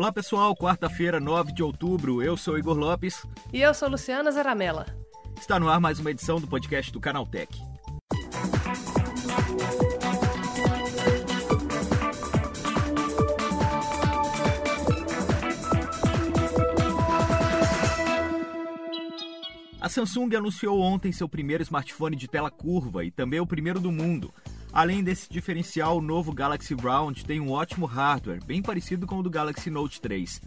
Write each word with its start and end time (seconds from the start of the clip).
Olá 0.00 0.10
pessoal, 0.10 0.56
quarta-feira, 0.56 1.20
9 1.20 1.52
de 1.52 1.62
outubro, 1.62 2.22
eu 2.22 2.34
sou 2.34 2.58
Igor 2.58 2.74
Lopes. 2.74 3.22
E 3.52 3.60
eu 3.60 3.74
sou 3.74 3.86
Luciana 3.86 4.32
Zaramella. 4.32 4.86
Está 5.38 5.60
no 5.60 5.68
ar 5.68 5.78
mais 5.78 5.98
uma 5.98 6.10
edição 6.10 6.40
do 6.40 6.46
podcast 6.46 6.90
do 6.90 6.98
Canaltech. 6.98 7.54
A 19.78 19.88
Samsung 19.90 20.34
anunciou 20.34 20.80
ontem 20.80 21.12
seu 21.12 21.28
primeiro 21.28 21.62
smartphone 21.62 22.16
de 22.16 22.26
tela 22.26 22.50
curva 22.50 23.04
e 23.04 23.10
também 23.10 23.38
o 23.38 23.46
primeiro 23.46 23.78
do 23.78 23.92
mundo. 23.92 24.32
Além 24.72 25.02
desse 25.02 25.28
diferencial, 25.28 25.98
o 25.98 26.00
novo 26.00 26.32
Galaxy 26.32 26.74
Round 26.74 27.24
tem 27.24 27.40
um 27.40 27.50
ótimo 27.50 27.86
hardware, 27.86 28.44
bem 28.44 28.62
parecido 28.62 29.04
com 29.04 29.18
o 29.18 29.22
do 29.22 29.28
Galaxy 29.28 29.68
Note 29.68 30.00
3. 30.00 30.40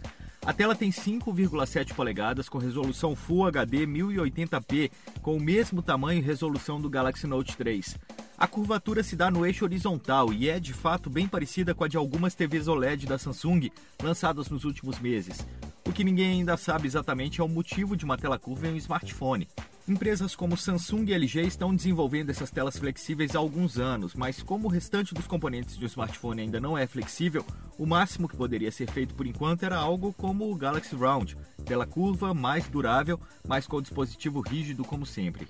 A 0.46 0.52
tela 0.52 0.74
tem 0.74 0.90
5,7 0.90 1.94
polegadas 1.94 2.48
com 2.48 2.56
resolução 2.56 3.14
Full 3.14 3.46
HD 3.46 3.86
1080p, 3.86 4.90
com 5.20 5.36
o 5.36 5.40
mesmo 5.40 5.82
tamanho 5.82 6.20
e 6.20 6.22
resolução 6.22 6.80
do 6.80 6.88
Galaxy 6.88 7.26
Note 7.26 7.54
3. 7.56 7.98
A 8.36 8.46
curvatura 8.46 9.02
se 9.02 9.14
dá 9.14 9.30
no 9.30 9.44
eixo 9.44 9.64
horizontal 9.64 10.32
e 10.32 10.48
é 10.48 10.58
de 10.58 10.72
fato 10.72 11.10
bem 11.10 11.28
parecida 11.28 11.74
com 11.74 11.84
a 11.84 11.88
de 11.88 11.98
algumas 11.98 12.34
TVs 12.34 12.66
OLED 12.66 13.06
da 13.06 13.18
Samsung 13.18 13.70
lançadas 14.02 14.48
nos 14.48 14.64
últimos 14.64 14.98
meses. 14.98 15.46
O 15.86 15.92
que 15.92 16.02
ninguém 16.02 16.32
ainda 16.32 16.56
sabe 16.56 16.86
exatamente 16.86 17.42
é 17.42 17.44
o 17.44 17.48
motivo 17.48 17.94
de 17.94 18.06
uma 18.06 18.16
tela 18.16 18.38
curva 18.38 18.68
em 18.68 18.72
um 18.72 18.76
smartphone. 18.76 19.46
Empresas 19.86 20.34
como 20.34 20.56
Samsung 20.56 21.10
e 21.10 21.12
LG 21.12 21.42
estão 21.42 21.74
desenvolvendo 21.74 22.30
essas 22.30 22.50
telas 22.50 22.78
flexíveis 22.78 23.36
há 23.36 23.38
alguns 23.38 23.78
anos, 23.78 24.14
mas 24.14 24.42
como 24.42 24.66
o 24.66 24.70
restante 24.70 25.12
dos 25.12 25.26
componentes 25.26 25.76
de 25.76 25.84
um 25.84 25.86
smartphone 25.86 26.40
ainda 26.40 26.58
não 26.58 26.76
é 26.76 26.86
flexível, 26.86 27.44
o 27.76 27.84
máximo 27.84 28.26
que 28.26 28.34
poderia 28.34 28.72
ser 28.72 28.90
feito 28.90 29.14
por 29.14 29.26
enquanto 29.26 29.62
era 29.62 29.76
algo 29.76 30.14
como 30.14 30.50
o 30.50 30.56
Galaxy 30.56 30.96
Round, 30.96 31.36
tela 31.66 31.84
curva, 31.84 32.32
mais 32.32 32.66
durável, 32.66 33.20
mas 33.46 33.66
com 33.66 33.76
o 33.76 33.82
dispositivo 33.82 34.40
rígido 34.40 34.86
como 34.86 35.04
sempre. 35.04 35.46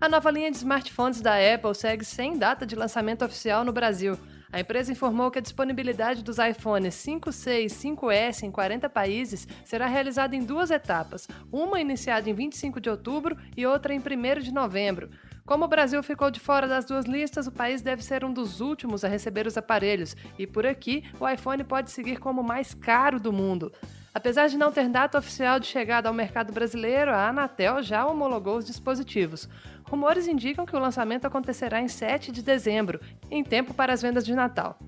A 0.00 0.08
nova 0.08 0.30
linha 0.30 0.50
de 0.50 0.56
smartphones 0.56 1.20
da 1.20 1.34
Apple 1.34 1.74
segue 1.74 2.06
sem 2.06 2.38
data 2.38 2.64
de 2.64 2.74
lançamento 2.74 3.22
oficial 3.22 3.66
no 3.66 3.70
Brasil. 3.70 4.18
A 4.50 4.58
empresa 4.58 4.90
informou 4.90 5.30
que 5.30 5.38
a 5.38 5.42
disponibilidade 5.42 6.24
dos 6.24 6.38
iPhones 6.38 6.94
5, 6.94 7.30
6 7.30 7.70
5S 7.70 8.42
em 8.42 8.50
40 8.50 8.88
países 8.88 9.46
será 9.62 9.86
realizada 9.86 10.34
em 10.34 10.42
duas 10.42 10.70
etapas, 10.70 11.28
uma 11.52 11.82
iniciada 11.82 12.30
em 12.30 12.32
25 12.32 12.80
de 12.80 12.88
outubro 12.88 13.36
e 13.54 13.66
outra 13.66 13.92
em 13.92 13.98
1 13.98 14.40
de 14.40 14.54
novembro. 14.54 15.10
Como 15.44 15.66
o 15.66 15.68
Brasil 15.68 16.02
ficou 16.02 16.30
de 16.30 16.40
fora 16.40 16.66
das 16.66 16.86
duas 16.86 17.04
listas, 17.04 17.46
o 17.46 17.52
país 17.52 17.82
deve 17.82 18.02
ser 18.02 18.24
um 18.24 18.32
dos 18.32 18.62
últimos 18.62 19.04
a 19.04 19.08
receber 19.08 19.46
os 19.46 19.58
aparelhos, 19.58 20.16
e 20.38 20.46
por 20.46 20.64
aqui 20.64 21.04
o 21.20 21.28
iPhone 21.28 21.62
pode 21.62 21.90
seguir 21.90 22.18
como 22.18 22.40
o 22.40 22.44
mais 22.44 22.72
caro 22.72 23.20
do 23.20 23.32
mundo. 23.32 23.70
Apesar 24.12 24.48
de 24.48 24.58
não 24.58 24.72
ter 24.72 24.88
data 24.88 25.18
oficial 25.18 25.60
de 25.60 25.68
chegada 25.68 26.08
ao 26.08 26.14
mercado 26.14 26.52
brasileiro, 26.52 27.12
a 27.12 27.28
Anatel 27.28 27.80
já 27.80 28.04
homologou 28.04 28.56
os 28.56 28.64
dispositivos. 28.64 29.48
Rumores 29.90 30.28
indicam 30.28 30.64
que 30.64 30.76
o 30.76 30.78
lançamento 30.78 31.24
acontecerá 31.24 31.80
em 31.80 31.88
7 31.88 32.30
de 32.30 32.42
dezembro, 32.42 33.00
em 33.28 33.42
tempo 33.42 33.74
para 33.74 33.92
as 33.92 34.00
vendas 34.00 34.24
de 34.24 34.36
Natal. 34.36 34.78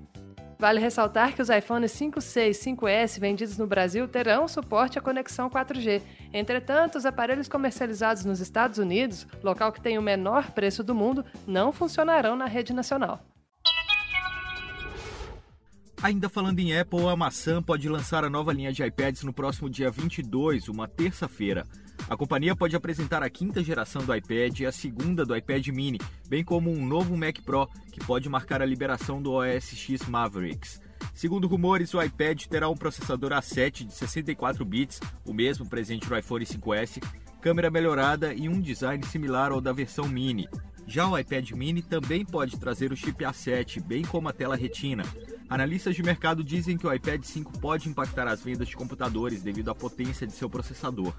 Vale 0.57 0.79
ressaltar 0.79 1.35
que 1.35 1.41
os 1.41 1.49
iPhones 1.49 1.91
5, 1.91 2.21
6 2.21 2.57
5S 2.57 3.19
vendidos 3.19 3.57
no 3.57 3.67
Brasil 3.67 4.07
terão 4.07 4.47
suporte 4.47 4.97
à 4.97 5.01
conexão 5.01 5.49
4G. 5.49 6.01
Entretanto, 6.33 6.97
os 6.97 7.05
aparelhos 7.05 7.49
comercializados 7.49 8.23
nos 8.23 8.39
Estados 8.39 8.77
Unidos, 8.77 9.27
local 9.43 9.73
que 9.73 9.81
tem 9.81 9.97
o 9.97 10.01
menor 10.01 10.51
preço 10.51 10.81
do 10.81 10.95
mundo, 10.95 11.25
não 11.45 11.73
funcionarão 11.73 12.37
na 12.37 12.45
rede 12.45 12.71
nacional. 12.71 13.19
Ainda 16.03 16.27
falando 16.27 16.59
em 16.59 16.77
Apple, 16.77 17.07
a 17.07 17.15
maçã 17.15 17.63
pode 17.63 17.87
lançar 17.87 18.25
a 18.25 18.29
nova 18.29 18.51
linha 18.51 18.73
de 18.73 18.83
iPads 18.83 19.23
no 19.23 19.31
próximo 19.31 19.69
dia 19.69 19.89
22, 19.89 20.67
uma 20.67 20.85
terça-feira. 20.85 21.65
A 22.09 22.17
companhia 22.17 22.53
pode 22.53 22.75
apresentar 22.75 23.23
a 23.23 23.29
quinta 23.29 23.63
geração 23.63 24.03
do 24.03 24.13
iPad 24.13 24.59
e 24.59 24.65
a 24.65 24.71
segunda 24.73 25.25
do 25.25 25.33
iPad 25.33 25.65
mini, 25.69 26.01
bem 26.27 26.43
como 26.43 26.69
um 26.69 26.85
novo 26.85 27.15
Mac 27.15 27.39
Pro, 27.45 27.69
que 27.89 28.03
pode 28.03 28.27
marcar 28.27 28.61
a 28.61 28.65
liberação 28.65 29.21
do 29.21 29.31
OS 29.31 29.69
X 29.77 30.05
Mavericks. 30.05 30.81
Segundo 31.13 31.47
rumores, 31.47 31.93
o 31.93 32.03
iPad 32.03 32.47
terá 32.47 32.67
um 32.67 32.75
processador 32.75 33.31
A7 33.31 33.85
de 33.85 33.93
64 33.93 34.65
bits, 34.65 34.99
o 35.25 35.33
mesmo 35.33 35.69
presente 35.69 36.09
no 36.09 36.17
iPhone 36.17 36.43
5S, 36.43 37.01
câmera 37.39 37.71
melhorada 37.71 38.33
e 38.33 38.49
um 38.49 38.59
design 38.59 39.05
similar 39.05 39.53
ao 39.53 39.61
da 39.61 39.71
versão 39.71 40.09
mini. 40.09 40.49
Já 40.85 41.07
o 41.07 41.17
iPad 41.17 41.51
mini 41.51 41.81
também 41.81 42.25
pode 42.25 42.59
trazer 42.59 42.91
o 42.91 42.97
chip 42.97 43.23
A7, 43.23 43.81
bem 43.81 44.01
como 44.01 44.27
a 44.27 44.33
tela 44.33 44.57
retina. 44.57 45.03
Analistas 45.53 45.95
de 45.95 46.01
mercado 46.01 46.43
dizem 46.43 46.75
que 46.75 46.87
o 46.87 46.91
iPad 46.91 47.23
5 47.23 47.59
pode 47.59 47.87
impactar 47.87 48.27
as 48.27 48.41
vendas 48.41 48.67
de 48.67 48.75
computadores 48.75 49.43
devido 49.43 49.69
à 49.69 49.75
potência 49.75 50.25
de 50.25 50.33
seu 50.33 50.49
processador. 50.49 51.13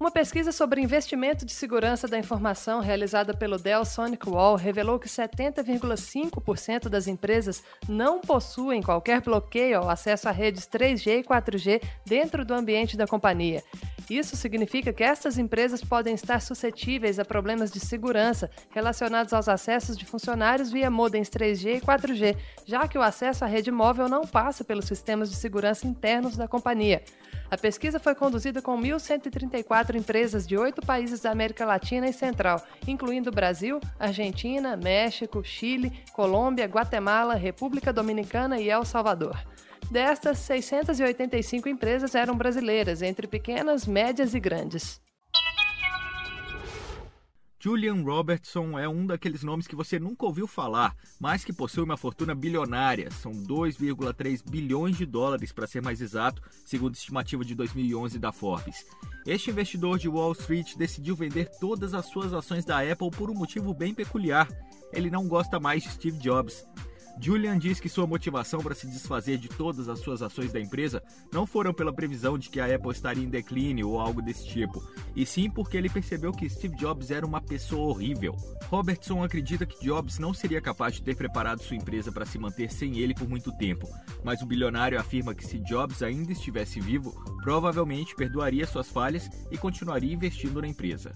Uma 0.00 0.10
pesquisa 0.10 0.50
sobre 0.50 0.80
investimento 0.80 1.46
de 1.46 1.52
segurança 1.52 2.08
da 2.08 2.18
informação 2.18 2.80
realizada 2.80 3.32
pelo 3.32 3.56
Dell 3.56 3.84
Sonic 3.84 4.28
Wall 4.28 4.56
revelou 4.56 4.98
que 4.98 5.08
70,5% 5.08 6.88
das 6.88 7.06
empresas 7.06 7.62
não 7.88 8.20
possuem 8.20 8.82
qualquer 8.82 9.20
bloqueio 9.20 9.78
ao 9.78 9.88
acesso 9.88 10.28
a 10.28 10.32
redes 10.32 10.66
3G 10.66 11.20
e 11.20 11.22
4G 11.22 11.80
dentro 12.04 12.44
do 12.44 12.52
ambiente 12.52 12.96
da 12.96 13.06
companhia. 13.06 13.62
Isso 14.10 14.34
significa 14.34 14.92
que 14.92 15.04
estas 15.04 15.38
empresas 15.38 15.84
podem 15.84 16.14
estar 16.16 16.40
suscetíveis 16.40 17.20
a 17.20 17.24
problemas 17.24 17.70
de 17.70 17.78
segurança 17.78 18.50
relacionados 18.70 19.32
aos 19.32 19.48
acessos 19.48 19.96
de 19.96 20.04
funcionários 20.04 20.72
via 20.72 20.90
modems 20.90 21.30
3G 21.30 21.76
e 21.76 21.80
4G, 21.80 22.36
já 22.66 22.88
que 22.88 22.98
o 22.98 23.02
acesso 23.02 23.44
à 23.44 23.46
rede 23.46 23.70
móvel 23.70 24.08
não 24.08 24.26
passa 24.26 24.64
pelos 24.64 24.86
sistemas 24.86 25.30
de 25.30 25.36
segurança 25.36 25.86
internos 25.86 26.36
da 26.36 26.48
companhia. 26.48 27.04
A 27.48 27.56
pesquisa 27.56 28.00
foi 28.00 28.16
conduzida 28.16 28.60
com 28.60 28.76
1.134 28.80 29.94
empresas 29.94 30.44
de 30.44 30.58
oito 30.58 30.82
países 30.82 31.20
da 31.20 31.30
América 31.30 31.64
Latina 31.64 32.08
e 32.08 32.12
Central, 32.12 32.60
incluindo 32.88 33.30
Brasil, 33.30 33.78
Argentina, 33.96 34.76
México, 34.76 35.44
Chile, 35.44 35.92
Colômbia, 36.12 36.66
Guatemala, 36.66 37.34
República 37.34 37.92
Dominicana 37.92 38.58
e 38.58 38.68
El 38.68 38.84
Salvador. 38.84 39.38
Destas, 39.90 40.38
685 40.38 41.68
empresas 41.68 42.14
eram 42.14 42.36
brasileiras, 42.36 43.02
entre 43.02 43.26
pequenas, 43.26 43.86
médias 43.86 44.34
e 44.34 44.40
grandes. 44.40 45.00
Julian 47.62 48.02
Robertson 48.02 48.78
é 48.78 48.88
um 48.88 49.04
daqueles 49.04 49.42
nomes 49.42 49.66
que 49.66 49.76
você 49.76 49.98
nunca 49.98 50.24
ouviu 50.24 50.46
falar, 50.46 50.96
mas 51.20 51.44
que 51.44 51.52
possui 51.52 51.84
uma 51.84 51.98
fortuna 51.98 52.34
bilionária. 52.34 53.10
São 53.10 53.32
2,3 53.32 54.42
bilhões 54.48 54.96
de 54.96 55.04
dólares, 55.04 55.52
para 55.52 55.66
ser 55.66 55.82
mais 55.82 56.00
exato, 56.00 56.40
segundo 56.64 56.94
a 56.94 56.96
estimativa 56.96 57.44
de 57.44 57.54
2011 57.54 58.18
da 58.18 58.32
Forbes. 58.32 58.86
Este 59.26 59.50
investidor 59.50 59.98
de 59.98 60.08
Wall 60.08 60.32
Street 60.32 60.74
decidiu 60.74 61.14
vender 61.14 61.50
todas 61.60 61.92
as 61.92 62.06
suas 62.06 62.32
ações 62.32 62.64
da 62.64 62.80
Apple 62.80 63.10
por 63.10 63.30
um 63.30 63.34
motivo 63.34 63.74
bem 63.74 63.92
peculiar. 63.92 64.48
Ele 64.90 65.10
não 65.10 65.28
gosta 65.28 65.60
mais 65.60 65.82
de 65.82 65.90
Steve 65.90 66.16
Jobs. 66.16 66.64
Julian 67.22 67.58
diz 67.58 67.78
que 67.78 67.88
sua 67.88 68.06
motivação 68.06 68.62
para 68.62 68.74
se 68.74 68.86
desfazer 68.86 69.36
de 69.36 69.46
todas 69.46 69.90
as 69.90 69.98
suas 69.98 70.22
ações 70.22 70.52
da 70.52 70.58
empresa 70.58 71.02
não 71.30 71.46
foram 71.46 71.74
pela 71.74 71.92
previsão 71.92 72.38
de 72.38 72.48
que 72.48 72.58
a 72.58 72.74
Apple 72.74 72.90
estaria 72.90 73.22
em 73.22 73.28
declínio 73.28 73.90
ou 73.90 74.00
algo 74.00 74.22
desse 74.22 74.46
tipo, 74.48 74.82
e 75.14 75.26
sim 75.26 75.50
porque 75.50 75.76
ele 75.76 75.90
percebeu 75.90 76.32
que 76.32 76.48
Steve 76.48 76.76
Jobs 76.76 77.10
era 77.10 77.26
uma 77.26 77.40
pessoa 77.40 77.88
horrível. 77.88 78.34
Robertson 78.68 79.22
acredita 79.22 79.66
que 79.66 79.84
Jobs 79.84 80.18
não 80.18 80.32
seria 80.32 80.62
capaz 80.62 80.94
de 80.94 81.02
ter 81.02 81.14
preparado 81.14 81.62
sua 81.62 81.76
empresa 81.76 82.10
para 82.10 82.24
se 82.24 82.38
manter 82.38 82.72
sem 82.72 82.98
ele 82.98 83.14
por 83.14 83.28
muito 83.28 83.52
tempo, 83.52 83.86
mas 84.24 84.40
o 84.40 84.46
bilionário 84.46 84.98
afirma 84.98 85.34
que 85.34 85.46
se 85.46 85.58
Jobs 85.58 86.02
ainda 86.02 86.32
estivesse 86.32 86.80
vivo, 86.80 87.12
provavelmente 87.42 88.16
perdoaria 88.16 88.66
suas 88.66 88.88
falhas 88.88 89.28
e 89.50 89.58
continuaria 89.58 90.14
investindo 90.14 90.62
na 90.62 90.68
empresa. 90.68 91.12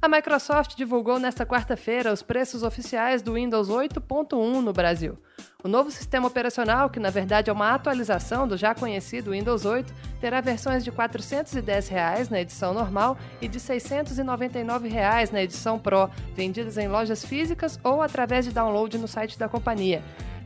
A 0.00 0.06
Microsoft 0.06 0.76
divulgou 0.76 1.18
nesta 1.18 1.44
quarta-feira 1.44 2.12
os 2.12 2.22
preços 2.22 2.62
oficiais 2.62 3.20
do 3.20 3.34
Windows 3.34 3.68
8.1 3.68 4.60
no 4.60 4.72
Brasil. 4.72 5.18
O 5.64 5.66
novo 5.66 5.90
sistema 5.90 6.28
operacional, 6.28 6.88
que 6.88 7.00
na 7.00 7.10
verdade 7.10 7.50
é 7.50 7.52
uma 7.52 7.74
atualização 7.74 8.46
do 8.46 8.56
já 8.56 8.76
conhecido 8.76 9.32
Windows 9.32 9.64
8, 9.64 9.92
terá 10.20 10.40
versões 10.40 10.84
de 10.84 10.92
410 10.92 11.88
reais 11.88 12.28
na 12.28 12.40
edição 12.40 12.72
normal 12.72 13.18
e 13.40 13.48
de 13.48 13.58
699 13.58 14.88
reais 14.88 15.32
na 15.32 15.42
edição 15.42 15.80
Pro, 15.80 16.08
vendidas 16.32 16.78
em 16.78 16.86
lojas 16.86 17.24
físicas 17.24 17.80
ou 17.82 18.00
através 18.00 18.44
de 18.44 18.52
download 18.52 18.96
no 18.98 19.08
site 19.08 19.36
da 19.36 19.48
companhia. 19.48 20.00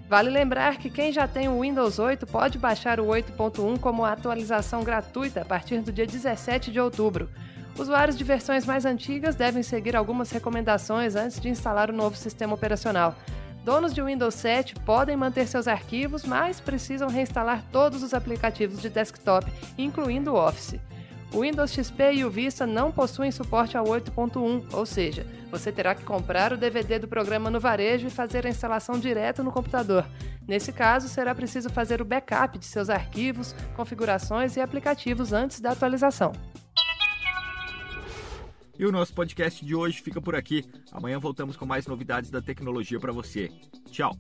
Vale 0.09 0.31
lembrar 0.31 0.79
que 0.79 0.89
quem 0.89 1.13
já 1.13 1.29
tem 1.29 1.49
o 1.49 1.61
Windows 1.61 1.99
8 1.99 2.27
pode 2.27 2.57
baixar 2.59 2.99
o 2.99 3.05
8.1 3.05 3.79
como 3.79 4.03
atualização 4.03 4.83
gratuita 4.83 5.43
a 5.43 5.45
partir 5.45 5.81
do 5.83 5.93
dia 5.93 6.07
17 6.07 6.71
de 6.71 6.81
outubro. 6.81 7.29
Usuários 7.79 8.19
de 8.19 8.25
versões 8.25 8.67
mais 8.67 8.85
antigas 8.85 9.35
devem 9.35 9.63
seguir 9.63 9.97
algumas 9.97 10.31
recomendações 10.31 11.17
antes 11.17 11.41
de 11.41 11.49
instalar 11.49 11.91
o 11.91 11.95
novo 11.95 12.17
sistema 12.17 12.55
operacional. 12.55 13.15
Donos 13.65 13.95
de 13.95 14.03
Windows 14.03 14.35
7 14.35 14.75
podem 14.81 15.17
manter 15.17 15.47
seus 15.47 15.69
arquivos, 15.69 16.25
mas 16.25 16.61
precisam 16.61 17.09
reinstalar 17.09 17.63
todos 17.71 18.03
os 18.03 18.13
aplicativos 18.13 18.83
de 18.83 18.91
desktop, 18.91 19.51
incluindo 19.79 20.33
o 20.33 20.37
Office. 20.37 20.81
O 21.33 21.41
Windows 21.41 21.73
XP 21.73 22.13
e 22.13 22.25
o 22.27 22.31
Vista 22.31 22.67
não 22.67 22.93
possuem 22.93 23.31
suporte 23.31 23.77
ao 23.77 23.87
8.1, 23.87 24.65
ou 24.73 24.85
seja, 24.85 25.27
você 25.51 25.73
terá 25.73 25.95
que 25.95 26.05
comprar 26.05 26.53
o 26.53 26.59
DVD 26.59 26.99
do 26.99 27.09
programa 27.09 27.49
no 27.49 27.59
varejo 27.59 28.07
e 28.07 28.11
fazer 28.11 28.47
a 28.47 28.51
instalação 28.51 28.99
direto 28.99 29.43
no 29.43 29.51
computador. 29.51 30.05
Nesse 30.47 30.73
caso, 30.73 31.09
será 31.09 31.35
preciso 31.35 31.71
fazer 31.71 32.03
o 32.03 32.05
backup 32.05 32.59
de 32.59 32.67
seus 32.67 32.91
arquivos, 32.91 33.55
configurações 33.75 34.57
e 34.57 34.61
aplicativos 34.61 35.33
antes 35.33 35.59
da 35.59 35.71
atualização. 35.71 36.33
E 38.79 38.87
o 38.87 38.93
nosso 38.93 39.15
podcast 39.15 39.65
de 39.65 39.75
hoje 39.75 40.01
fica 40.01 40.21
por 40.21 40.35
aqui. 40.35 40.65
Amanhã 40.91 41.19
voltamos 41.19 41.57
com 41.57 41.67
mais 41.67 41.87
novidades 41.87 42.31
da 42.31 42.41
tecnologia 42.41 42.99
para 42.99 43.13
você. 43.13 43.51
Tchau! 43.91 44.17